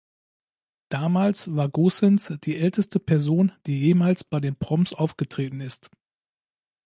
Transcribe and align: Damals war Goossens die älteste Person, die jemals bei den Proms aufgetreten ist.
Damals 0.89 1.55
war 1.55 1.69
Goossens 1.69 2.33
die 2.43 2.57
älteste 2.57 2.99
Person, 2.99 3.51
die 3.67 3.79
jemals 3.79 4.23
bei 4.23 4.39
den 4.39 4.55
Proms 4.55 4.93
aufgetreten 4.95 5.59
ist. 5.61 5.91